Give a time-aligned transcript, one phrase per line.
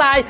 [0.00, 0.24] sai.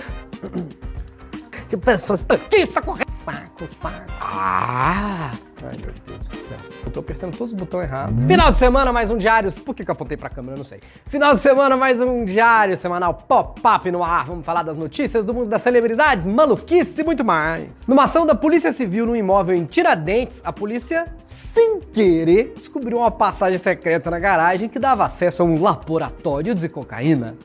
[1.68, 3.08] Que pressão estatista correndo.
[3.10, 4.10] Saco, saco.
[4.20, 5.30] Ah!
[5.62, 6.56] Ai, meu Deus do céu.
[6.84, 8.24] Eu tô apertando todos os botões errados.
[8.26, 9.52] Final de semana, mais um diário.
[9.52, 10.54] Por que, que eu apontei pra câmera?
[10.54, 10.80] Eu não sei.
[11.06, 14.26] Final de semana, mais um diário semanal pop-up no ar.
[14.26, 17.68] Vamos falar das notícias do mundo das celebridades, maluquice e muito mais.
[17.86, 23.10] Numa ação da Polícia Civil no imóvel em Tiradentes, a polícia, sem querer, descobriu uma
[23.10, 27.36] passagem secreta na garagem que dava acesso a um laboratório de cocaína.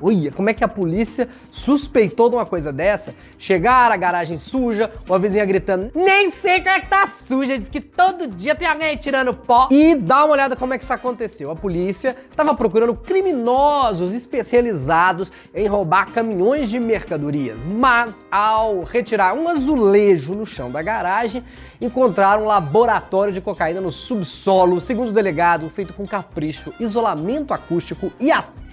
[0.00, 3.14] Olha, como é que a polícia suspeitou de uma coisa dessa?
[3.38, 7.68] Chegar a garagem suja, uma vizinha gritando, nem sei como é que tá suja, diz
[7.68, 9.68] que todo dia tem alguém tirando pó.
[9.70, 11.50] E dá uma olhada como é que isso aconteceu.
[11.50, 19.48] A polícia estava procurando criminosos especializados em roubar caminhões de mercadorias, mas ao retirar um
[19.48, 21.44] azulejo no chão da garagem,
[21.80, 28.12] encontraram um laboratório de cocaína no subsolo, segundo o delegado, feito com capricho, isolamento acústico
[28.18, 28.64] e até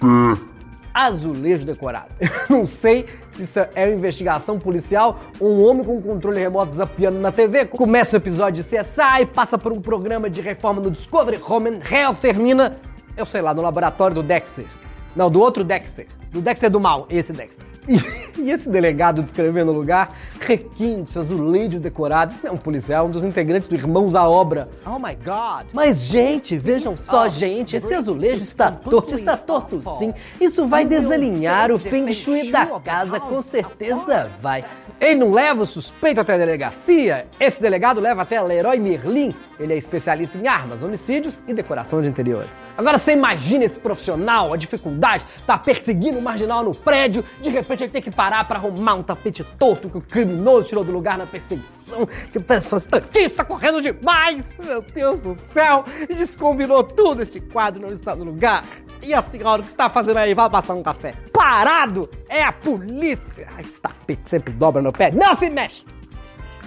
[0.92, 2.08] azulejo decorado.
[2.20, 3.06] Eu não sei
[3.36, 7.64] se isso é uma investigação policial ou um homem com controle remoto zapiando na TV.
[7.64, 11.80] Começa o episódio de CSI, passa por um programa de reforma no Discovery Home and
[11.90, 12.76] Health, termina,
[13.16, 14.66] eu sei lá, no laboratório do Dexter.
[15.14, 16.06] Não, do outro Dexter.
[16.30, 17.71] Do Dexter do mal, esse Dexter.
[17.88, 17.96] E,
[18.40, 22.32] e esse delegado descrevendo o lugar, requinte, azulejo decorado.
[22.32, 24.68] Isso não é um policial, um dos integrantes do Irmãos à Obra.
[24.86, 25.66] Oh my God!
[25.72, 30.14] Mas, gente, vejam só, gente, esse azulejo está torto, está torto sim.
[30.40, 34.64] Isso vai desalinhar o feng shui da casa, com certeza vai.
[35.00, 37.26] Ele não leva o suspeito até a delegacia?
[37.40, 39.34] Esse delegado leva até Leroy Merlin.
[39.58, 42.50] Ele é especialista em armas, homicídios e decoração de interiores.
[42.76, 47.84] Agora você imagina esse profissional, a dificuldade, tá perseguindo o marginal no prédio, de repente
[47.84, 51.18] ele tem que parar para arrumar um tapete torto que o criminoso tirou do lugar
[51.18, 52.08] na perseguição.
[52.30, 54.58] Que pressão estatista correndo demais!
[54.64, 55.84] Meu Deus do céu!
[56.08, 58.64] E descombinou tudo, este quadro não está no lugar.
[59.02, 60.32] E a senhora, o que está fazendo aí?
[60.32, 61.14] Vai passar um café.
[61.32, 62.08] Parado!
[62.28, 63.48] É a polícia!
[63.56, 65.10] Ah, esse tapete sempre dobra no pé.
[65.10, 65.84] Não se mexe!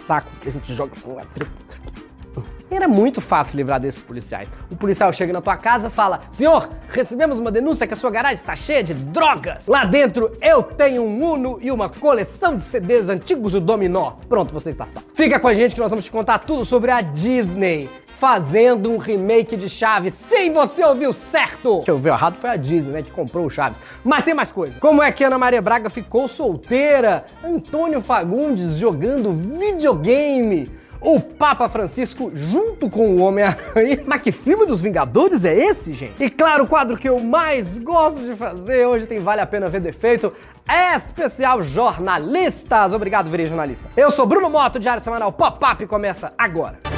[0.06, 1.24] Saco que a gente joga com a
[2.70, 4.52] era muito fácil livrar desses policiais.
[4.72, 8.12] O policial chega na tua casa e fala: Senhor, recebemos uma denúncia que a sua
[8.12, 9.68] garagem está cheia de drogas.
[9.68, 14.14] Lá dentro eu tenho um Uno e uma coleção de CDs antigos do Dominó.
[14.28, 15.10] Pronto, você está salvo.
[15.14, 18.98] Fica com a gente que nós vamos te contar tudo sobre a Disney fazendo um
[18.98, 20.14] remake de Chaves.
[20.14, 21.82] Sim, você ouviu certo!
[21.84, 23.82] Quem ouviu errado foi a Disney, né, que comprou o Chaves.
[24.04, 24.80] Mas tem mais coisa.
[24.80, 27.26] Como é que Ana Maria Braga ficou solteira?
[27.44, 30.72] Antônio Fagundes jogando videogame
[31.02, 34.04] o Papa Francisco junto com o Homem-Aranha.
[34.08, 36.24] Mas que filme dos Vingadores é esse, gente?
[36.24, 39.70] E claro, o quadro que eu mais gosto de fazer hoje tem Vale a Pena
[39.70, 40.34] Ver Defeito.
[40.68, 42.92] É especial jornalistas.
[42.94, 43.86] Obrigado, virei jornalista.
[43.96, 46.95] Eu sou Bruno Moto, Diário Semanal Pop-Up começa agora.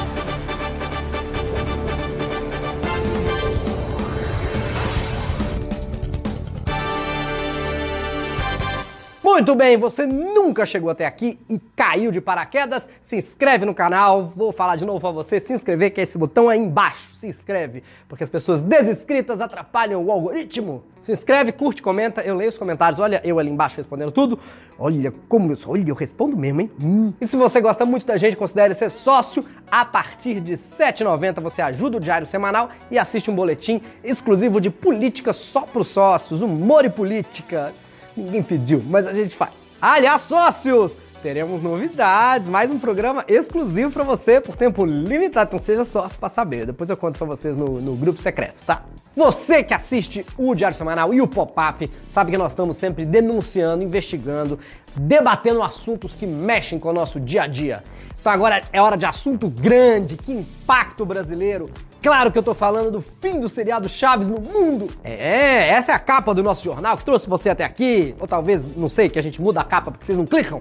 [9.38, 12.88] Muito bem, você nunca chegou até aqui e caiu de paraquedas?
[13.00, 16.18] Se inscreve no canal, vou falar de novo para você se inscrever, que é esse
[16.18, 20.82] botão aí embaixo, se inscreve, porque as pessoas desinscritas atrapalham o algoritmo.
[21.00, 24.40] Se inscreve, curte, comenta, eu leio os comentários, olha eu ali embaixo respondendo tudo.
[24.76, 26.70] Olha como eu sou, olha, eu respondo mesmo, hein?
[26.82, 27.14] Hum.
[27.20, 29.44] E se você gosta muito da gente, considere ser sócio.
[29.70, 34.60] A partir de R$ 7,90 você ajuda o Diário Semanal e assiste um boletim exclusivo
[34.60, 37.72] de política só para os sócios, humor e política.
[38.18, 39.52] Ninguém pediu, mas a gente faz.
[39.80, 40.96] Aliás, sócios!
[41.22, 46.28] Teremos novidades, mais um programa exclusivo para você por tempo limitado, então seja sócio para
[46.28, 46.66] saber.
[46.66, 48.82] Depois eu conto para vocês no, no grupo secreto, tá?
[49.16, 53.82] Você que assiste o Diário Semanal e o Pop-Up sabe que nós estamos sempre denunciando,
[53.84, 54.58] investigando,
[54.96, 57.82] debatendo assuntos que mexem com o nosso dia a dia.
[58.20, 61.70] Então agora é hora de assunto grande, que impacta o brasileiro,
[62.00, 64.88] Claro que eu tô falando do fim do seriado Chaves no mundo.
[65.02, 68.14] É, essa é a capa do nosso jornal que trouxe você até aqui.
[68.20, 70.60] Ou talvez, não sei, que a gente muda a capa porque vocês não clicam.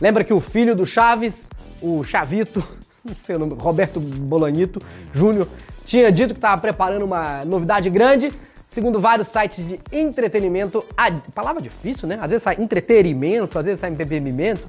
[0.00, 1.48] Lembra que o filho do Chaves,
[1.82, 2.62] o Chavito,
[3.04, 4.80] não sei o nome, Roberto Bolanito
[5.12, 5.48] Júnior,
[5.84, 8.32] tinha dito que estava preparando uma novidade grande.
[8.64, 12.18] Segundo vários sites de entretenimento, a palavra difícil, né?
[12.20, 14.68] Às vezes sai entretenimento, às vezes sai bebimento.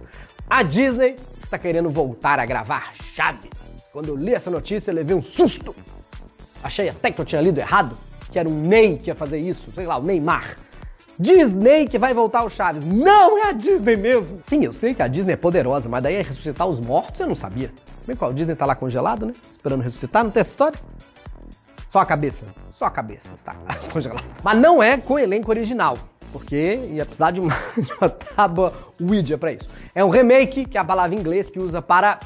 [0.50, 3.90] A Disney está querendo voltar a gravar Chaves.
[3.92, 5.76] Quando eu li essa notícia, levei um susto.
[6.64, 7.98] Achei até que eu tinha lido errado,
[8.32, 10.56] que era um Ney que ia fazer isso, sei lá, o Neymar.
[11.20, 12.84] Disney que vai voltar o Chaves.
[12.86, 14.40] Não é a Disney mesmo.
[14.42, 17.28] Sim, eu sei que a Disney é poderosa, mas daí é ressuscitar os mortos eu
[17.28, 17.72] não sabia.
[18.08, 19.34] Bem qual, o Disney tá lá congelado, né?
[19.52, 20.80] Esperando ressuscitar, não tem essa história?
[21.92, 22.46] Só a cabeça.
[22.72, 23.54] Só a cabeça está
[23.92, 24.24] congelada.
[24.42, 25.98] Mas não é com o elenco original.
[26.32, 29.68] Porque ia precisar de uma, de uma tábua Ouija pra isso.
[29.94, 32.20] É um remake, que é a palavra em inglês que usa para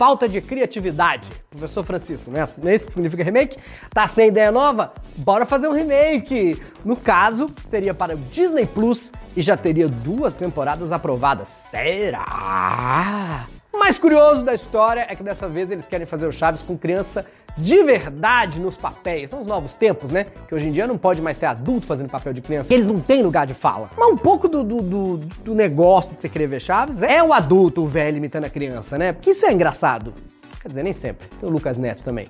[0.00, 1.28] falta de criatividade.
[1.50, 3.58] Professor Francisco, não é, não é isso que significa remake?
[3.90, 4.94] Tá sem ideia nova?
[5.14, 6.58] Bora fazer um remake!
[6.82, 11.48] No caso, seria para o Disney Plus e já teria duas temporadas aprovadas.
[11.48, 13.46] Será?
[13.72, 16.76] O mais curioso da história é que dessa vez eles querem fazer o Chaves com
[16.76, 17.24] criança
[17.56, 19.30] de verdade nos papéis.
[19.30, 20.26] São os novos tempos, né?
[20.48, 22.72] Que hoje em dia não pode mais ter adulto fazendo papel de criança.
[22.72, 23.90] Eles não têm lugar de fala.
[23.96, 27.32] Mas um pouco do, do, do, do negócio de você querer ver Chaves é o
[27.32, 29.12] adulto, o velho imitando a criança, né?
[29.12, 30.14] Porque isso é engraçado.
[30.60, 31.28] Quer dizer, nem sempre.
[31.28, 32.28] Tem o Lucas Neto também.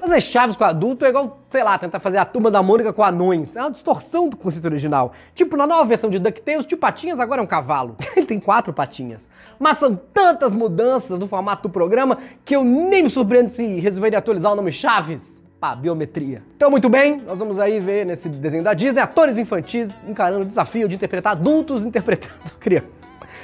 [0.00, 3.04] Fazer Chaves com adulto é igual, sei lá, tentar fazer a turma da Mônica com
[3.04, 3.54] anões.
[3.54, 5.12] É uma distorção do conceito original.
[5.32, 7.96] Tipo, na nova versão de DuckTales, tio Patinhas agora é um cavalo.
[8.16, 9.28] Ele tem quatro patinhas.
[9.58, 14.18] Mas são tantas mudanças no formato do programa que eu nem me surpreendo se resolverem
[14.18, 16.42] atualizar o nome Chaves para biometria.
[16.56, 20.48] Então, muito bem, nós vamos aí ver nesse desenho da Disney atores infantis encarando o
[20.48, 22.90] desafio de interpretar adultos interpretando crianças.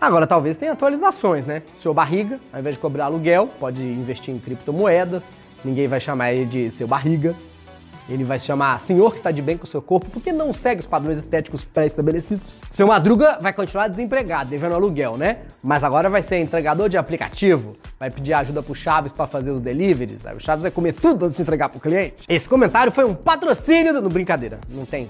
[0.01, 1.63] Agora, talvez tenha atualizações, né?
[1.75, 5.23] Seu barriga, ao invés de cobrar aluguel, pode investir em criptomoedas
[5.65, 7.35] Ninguém vai chamar ele de seu barriga.
[8.09, 10.55] Ele vai se chamar senhor que está de bem com o seu corpo, porque não
[10.55, 12.59] segue os padrões estéticos pré-estabelecidos.
[12.71, 15.39] Seu Madruga vai continuar desempregado, devendo aluguel, né?
[15.61, 19.61] Mas agora vai ser entregador de aplicativo, vai pedir ajuda pro Chaves para fazer os
[19.61, 22.25] deliveries, aí o Chaves vai comer tudo antes de entregar pro cliente.
[22.29, 24.03] Esse comentário foi um patrocínio do...
[24.03, 25.09] No, brincadeira, não tem.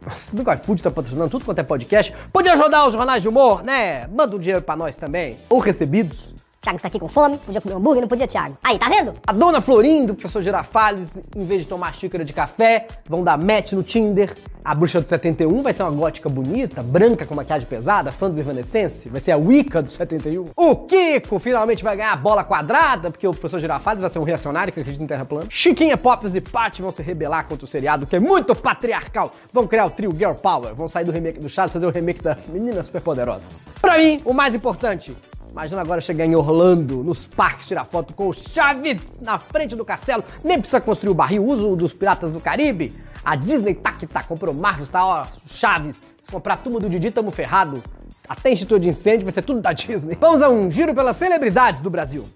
[0.00, 2.14] Você viu que o iFood tá patrocinando tudo quanto é podcast?
[2.32, 4.06] Podia ajudar os jornais de humor, né?
[4.06, 5.36] Manda um dinheiro para nós também.
[5.48, 6.34] Ou recebidos.
[6.64, 8.56] Thiago está aqui com fome, podia comer hambúrguer, não podia, Thiago.
[8.62, 9.12] Aí, tá vendo?
[9.26, 13.36] A dona Florindo, o professor Girafales, em vez de tomar xícara de café, vão dar
[13.36, 14.34] match no Tinder.
[14.64, 18.40] A bruxa do 71 vai ser uma gótica bonita, branca com maquiagem pesada, fã do
[18.40, 19.10] Evanescence.
[19.10, 20.46] Vai ser a Wicca do 71.
[20.56, 24.22] O Kiko finalmente vai ganhar a bola quadrada, porque o professor Girafales vai ser um
[24.22, 25.44] reacionário que acredita em terra plana.
[25.50, 29.32] Chiquinha, Pops e Paty vão se rebelar contra o seriado, que é muito patriarcal.
[29.52, 32.22] Vão criar o trio Girl Power, vão sair do remake do Chaves, fazer o remake
[32.22, 33.66] das Meninas Superpoderosas.
[33.82, 35.14] Pra mim, o mais importante,
[35.54, 39.84] Imagina agora chegar em Orlando, nos parques, tirar foto com o Chaves na frente do
[39.84, 40.24] castelo.
[40.42, 42.92] Nem precisa construir o barril, usa o dos Piratas do Caribe.
[43.24, 46.02] A Disney tá que tá, comprou Marvel, tá, ó, Chaves.
[46.18, 47.80] Se comprar a turma do Didi, tamo ferrado.
[48.28, 50.18] Até instituto de incêndio vai ser tudo da Disney.
[50.20, 52.26] Vamos a um giro pelas celebridades do Brasil.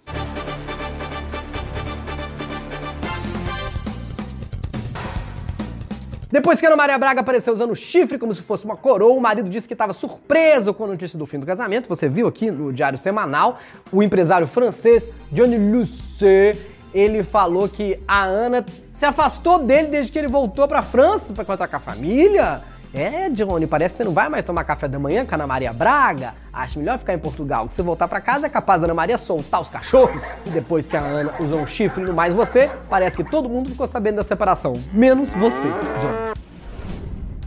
[6.30, 9.48] Depois que Ana Maria Braga apareceu usando chifre como se fosse uma coroa, o marido
[9.48, 11.88] disse que estava surpreso com a notícia do fim do casamento.
[11.88, 13.58] Você viu aqui no Diário Semanal,
[13.90, 16.58] o empresário francês Johnny Lucet,
[16.92, 21.32] ele falou que a Ana se afastou dele desde que ele voltou para a França
[21.32, 22.60] para contar com a família.
[22.92, 25.46] É, Johnny, parece que você não vai mais tomar café da manhã com a Ana
[25.46, 26.34] Maria Braga.
[26.52, 27.68] Acho melhor ficar em Portugal.
[27.68, 30.22] Se você voltar para casa, é capaz da Ana Maria soltar os cachorros.
[30.46, 33.70] E depois que a Ana usou um chifre no mais você, parece que todo mundo
[33.70, 34.72] ficou sabendo da separação.
[34.92, 35.68] Menos você,
[36.00, 36.38] Johnny.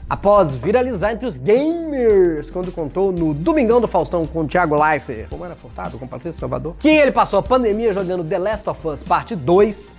[0.08, 5.30] Após viralizar entre os gamers, quando contou no Domingão do Faustão com o Thiago Leifert,
[5.30, 8.88] como era Furtado, com Patrícia Salvador, que ele passou a pandemia jogando The Last of
[8.90, 9.94] Us Parte 2,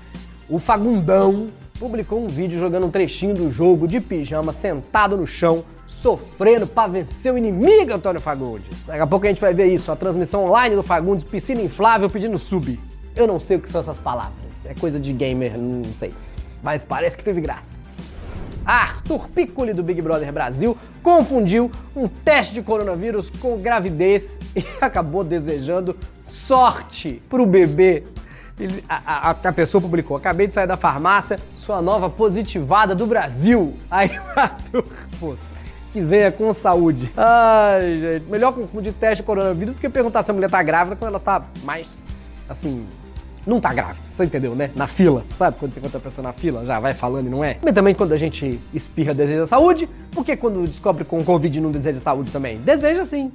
[0.51, 1.49] o Fagundão
[1.83, 6.87] publicou um vídeo jogando um trechinho do jogo de pijama, sentado no chão, sofrendo para
[6.87, 8.87] vencer o inimigo, Antônio Fagundes.
[8.87, 12.09] Daqui a pouco a gente vai ver isso, a transmissão online do Fagundes, piscina inflável
[12.09, 12.79] pedindo sub.
[13.17, 14.33] Eu não sei o que são essas palavras,
[14.65, 16.15] é coisa de gamer, não sei.
[16.63, 17.73] Mas parece que teve graça.
[18.65, 25.25] Arthur Piccoli do Big Brother Brasil confundiu um teste de coronavírus com gravidez e acabou
[25.25, 25.97] desejando
[26.29, 28.05] sorte pro bebê
[28.59, 33.07] ele, a, a, a, pessoa publicou: Acabei de sair da farmácia, sua nova positivada do
[33.07, 33.75] Brasil.
[33.91, 34.11] Aí
[35.21, 35.35] pô,
[35.93, 37.11] que venha com saúde.
[37.17, 40.97] Ai, gente, melhor confundir teste de coronavírus do que perguntar se a mulher tá grávida
[40.97, 42.05] quando ela está mais,
[42.49, 42.85] assim,
[43.47, 44.01] não tá grávida.
[44.11, 44.71] Você entendeu, né?
[44.75, 45.25] Na fila.
[45.39, 47.57] Sabe quando tem outra pessoa na fila, já vai falando e não é?
[47.63, 51.71] Mas também quando a gente espirra deseja saúde, por que quando descobre com Covid não
[51.71, 52.59] deseja saúde também?
[52.59, 53.31] Deseja sim.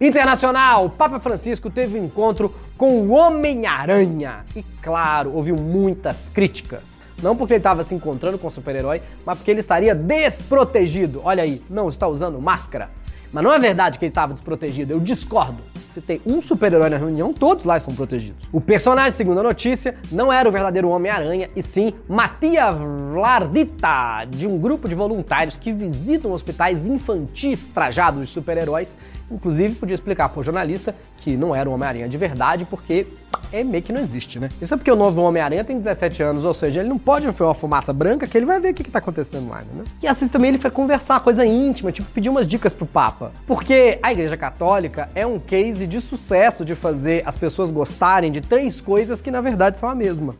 [0.00, 4.44] Internacional, Papa Francisco teve um encontro com o Homem-Aranha.
[4.54, 6.96] E claro, ouviu muitas críticas.
[7.20, 11.20] Não porque ele estava se encontrando com o super-herói, mas porque ele estaria desprotegido.
[11.24, 12.90] Olha aí, não está usando máscara.
[13.32, 15.58] Mas não é verdade que ele estava desprotegido, eu discordo.
[15.90, 18.48] Se tem um super-herói na reunião, todos lá estão protegidos.
[18.52, 24.46] O personagem, segundo a notícia, não era o verdadeiro Homem-Aranha, e sim Mattia Vlardita, de
[24.46, 28.94] um grupo de voluntários que visitam hospitais infantis trajados de super-heróis
[29.30, 33.06] Inclusive, podia explicar para o jornalista que não era um Homem-Aranha de verdade, porque
[33.52, 34.48] é meio que não existe, né?
[34.60, 37.44] Isso é porque o novo Homem-Aranha tem 17 anos, ou seja, ele não pode ver
[37.44, 39.84] uma fumaça branca que ele vai ver o que, está acontecendo lá, né?
[40.02, 43.32] E assim também ele foi conversar, coisa íntima, tipo pedir umas dicas pro Papa.
[43.46, 48.40] Porque a Igreja Católica é um case de sucesso de fazer as pessoas gostarem de
[48.40, 50.34] três coisas que na verdade são a mesma.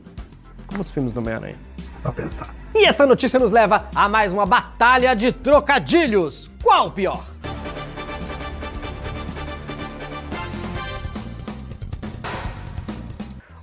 [0.66, 1.56] Como os filmes do Homem-Aranha.
[2.02, 2.54] Pra pensar.
[2.74, 6.50] E essa notícia nos leva a mais uma batalha de trocadilhos.
[6.62, 7.24] Qual o pior?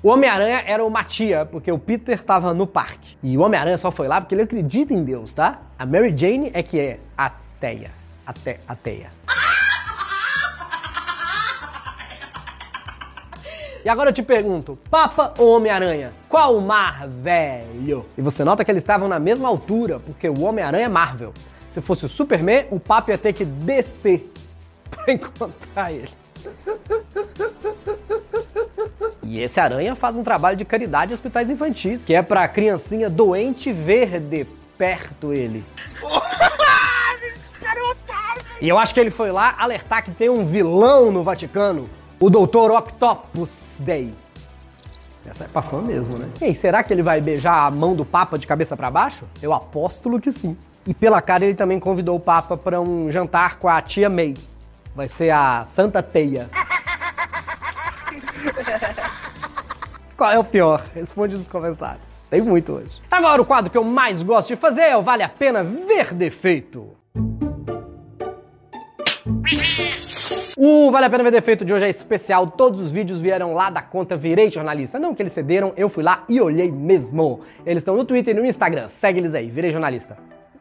[0.06, 3.18] O Homem-Aranha era uma tia, porque o Peter tava no parque.
[3.24, 5.62] E o Homem-Aranha só foi lá porque ele acredita em Deus, tá?
[5.80, 7.90] A Mary Jane é que é ateia.
[8.24, 9.10] Até, ateia.
[13.84, 16.12] E agora eu te pergunto, Papa ou Homem-Aranha?
[16.30, 18.06] Qual o mar velho?
[18.16, 21.34] E você nota que eles estavam na mesma altura, porque o Homem-Aranha é Marvel.
[21.72, 24.32] Se fosse o Superman, o Papa ia ter que descer
[24.92, 26.10] pra encontrar ele.
[29.26, 33.10] E esse aranha faz um trabalho de caridade em hospitais infantis, que é pra criancinha
[33.10, 34.46] doente ver de
[34.78, 35.64] perto ele.
[38.62, 41.90] E eu acho que ele foi lá alertar que tem um vilão no Vaticano,
[42.20, 44.14] o Doutor Octopus Day.
[45.26, 46.50] Essa é pra fã mesmo, né?
[46.50, 49.26] E será que ele vai beijar a mão do Papa de cabeça para baixo?
[49.42, 50.56] Eu aposto que sim.
[50.88, 54.36] E pela cara ele também convidou o Papa para um jantar com a tia May.
[54.96, 56.48] Vai ser a Santa Teia.
[60.18, 60.86] Qual é o pior?
[60.94, 62.04] Responde nos comentários.
[62.30, 63.02] Tem muito hoje.
[63.12, 66.14] Agora o quadro que eu mais gosto de fazer é o Vale a Pena Ver
[66.14, 66.96] Defeito.
[70.58, 72.48] O Vale a Pena Ver Defeito de hoje é especial.
[72.48, 74.98] Todos os vídeos vieram lá da conta Virei Jornalista.
[74.98, 77.42] Não que eles cederam, eu fui lá e olhei mesmo.
[77.66, 78.88] Eles estão no Twitter e no Instagram.
[78.88, 80.18] Segue eles aí, Virei Jornalista.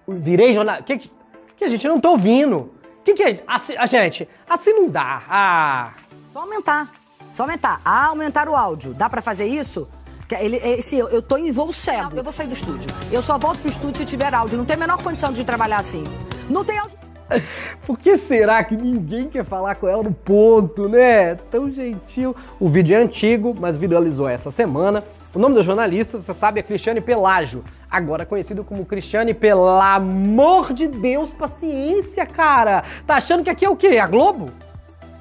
[0.07, 0.85] Virei Jornalista.
[0.85, 1.11] Que,
[1.57, 2.73] que a gente não tô ouvindo.
[3.05, 3.43] Que que é?
[3.47, 5.23] Assim, a gente, assim não dá.
[5.29, 5.93] Ah.
[6.33, 7.04] Só aumentar.
[7.35, 7.81] Só aumentar.
[7.85, 8.95] Ah, aumentar o áudio.
[8.95, 9.89] Dá pra fazer isso?
[10.29, 12.17] Que Ele, esse, eu, eu tô em voo cego.
[12.17, 12.89] Eu vou sair do estúdio.
[13.11, 14.57] Eu só volto pro estúdio se tiver áudio.
[14.57, 16.05] Não tem a menor condição de trabalhar assim.
[16.49, 16.97] Não tem áudio.
[17.85, 21.35] Por que será que ninguém quer falar com ela no ponto, né?
[21.51, 22.37] Tão gentil.
[22.61, 25.03] O vídeo é antigo, mas viralizou essa semana.
[25.35, 30.73] O nome do jornalista, você sabe, é Cristiane Pelágio, agora conhecido como Cristiane, pelo amor
[30.73, 32.85] de Deus, paciência, cara.
[33.05, 33.99] Tá achando que aqui é o quê?
[33.99, 34.51] A Globo?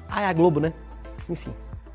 [0.08, 0.72] Ah, é a Globo, né?
[1.28, 1.52] Enfim.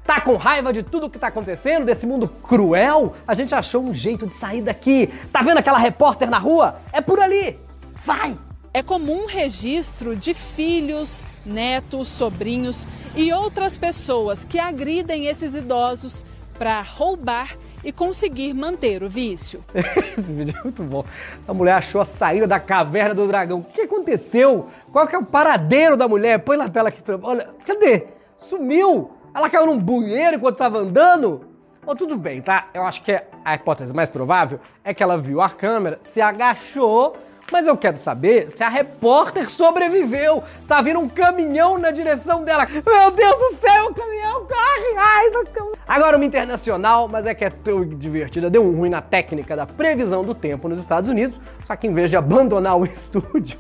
[0.09, 3.13] Tá com raiva de tudo que tá acontecendo, desse mundo cruel?
[3.27, 5.05] A gente achou um jeito de sair daqui.
[5.31, 6.81] Tá vendo aquela repórter na rua?
[6.91, 7.59] É por ali.
[8.03, 8.35] Vai!
[8.73, 16.25] É comum registro de filhos, netos, sobrinhos e outras pessoas que agridem esses idosos
[16.57, 19.63] para roubar e conseguir manter o vício.
[20.17, 21.05] Esse vídeo é muito bom.
[21.47, 23.59] A mulher achou a saída da caverna do dragão.
[23.59, 24.69] O que aconteceu?
[24.91, 26.39] Qual que é o paradeiro da mulher?
[26.39, 27.19] Põe na tela aqui pra...
[27.21, 28.07] Olha, cadê?
[28.39, 29.18] Sumiu!
[29.39, 31.45] Ela caiu num bunheiro enquanto estava andando?
[31.85, 32.67] Ou tudo bem, tá?
[32.73, 37.15] Eu acho que a hipótese mais provável é que ela viu a câmera, se agachou
[37.51, 40.43] mas eu quero saber se a repórter sobreviveu.
[40.67, 42.67] Tá vindo um caminhão na direção dela.
[42.67, 44.95] Meu Deus do céu, o caminhão corre!
[44.95, 45.75] Ai, socorro.
[45.87, 48.51] Agora uma internacional, mas é que é tão divertida.
[48.51, 51.41] Deu um ruim na técnica da previsão do tempo nos Estados Unidos.
[51.65, 53.57] Só que em vez de abandonar o estúdio,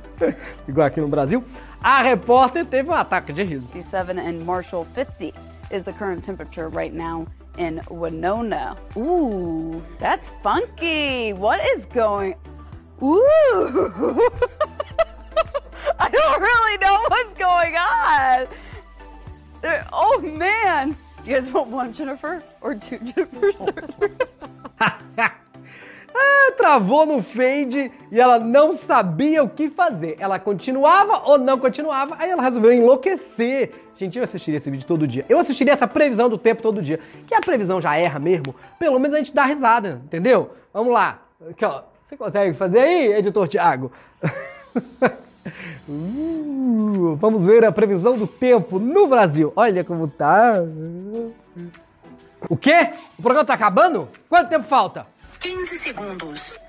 [0.67, 1.43] igual aqui no Brasil,
[1.81, 3.67] a repórter teve um ataque de riso.
[3.73, 8.77] 57 and Marshall 50 is the current temperature right now in Winona.
[8.97, 11.33] Ooh, that's funky.
[11.33, 12.35] What is going
[13.01, 13.17] Ooh!
[15.99, 18.47] I don't really know what's going on.
[19.61, 20.95] There- oh man!
[21.23, 23.55] Do you guys want one Jennifer or two Jennifers?
[26.13, 30.15] Ah, travou no fade e ela não sabia o que fazer.
[30.19, 33.71] Ela continuava ou não continuava, aí ela resolveu enlouquecer.
[33.95, 35.25] Gente, eu assistiria esse vídeo todo dia.
[35.27, 36.99] Eu assistiria essa previsão do tempo todo dia.
[37.27, 40.51] Que a previsão já erra mesmo, pelo menos a gente dá risada, entendeu?
[40.73, 41.19] Vamos lá.
[41.49, 41.83] Aqui, ó.
[42.05, 43.91] Você consegue fazer aí, editor Thiago?
[45.87, 49.51] Uh, vamos ver a previsão do tempo no Brasil.
[49.55, 50.53] Olha como tá.
[52.47, 52.89] O quê?
[53.17, 54.07] O programa tá acabando?
[54.29, 55.07] Quanto tempo falta?
[55.39, 56.59] 15 segundos.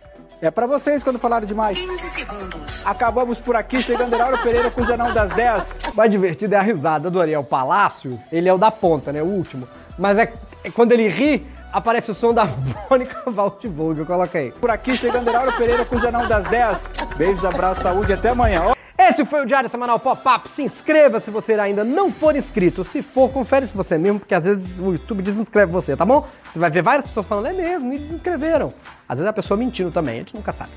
[0.41, 1.77] É pra vocês quando falaram demais.
[1.77, 2.87] 15 segundos.
[2.87, 5.75] Acabamos por aqui, chegando Lauro Pereira com o Jornal das 10.
[5.95, 8.21] mais divertido é a risada do Ariel Palácios.
[8.33, 9.21] Ele é o da ponta, né?
[9.23, 9.69] O último.
[9.99, 10.33] Mas é,
[10.65, 12.49] é quando ele ri, aparece o som da
[12.89, 14.05] Mônica Valtvogue.
[14.05, 14.51] Coloca aí.
[14.53, 16.89] Por aqui, chegando Lauro Pereira com o Jornal das 10.
[17.17, 18.73] Beijos, abraço, saúde, até amanhã.
[19.11, 20.49] Esse foi o Diário Semanal Pop-Up.
[20.49, 22.85] Se inscreva se você ainda não for inscrito.
[22.85, 26.05] Se for, confere se você é mesmo, porque às vezes o YouTube desinscreve você, tá
[26.05, 26.29] bom?
[26.45, 28.73] Você vai ver várias pessoas falando, é mesmo, me desinscreveram.
[29.09, 30.71] Às vezes a pessoa mentindo também, a gente nunca sabe.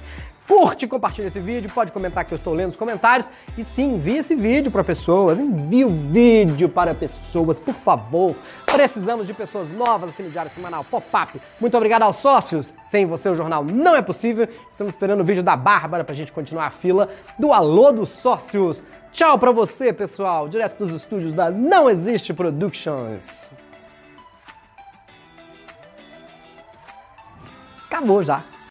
[0.47, 3.29] Curte compartilha esse vídeo, pode comentar que eu estou lendo os comentários.
[3.57, 8.35] E sim, envie esse vídeo para pessoas, envie o vídeo para pessoas, por favor.
[8.65, 11.39] Precisamos de pessoas novas aqui no Diário Semanal Pop-Up.
[11.61, 12.73] Muito obrigado aos sócios.
[12.83, 14.47] Sem você o jornal não é possível.
[14.69, 17.09] Estamos esperando o vídeo da Bárbara pra gente continuar a fila
[17.39, 18.83] do Alô dos Sócios.
[19.13, 23.49] Tchau pra você, pessoal, direto dos estúdios da Não Existe Productions.
[27.85, 28.43] Acabou já.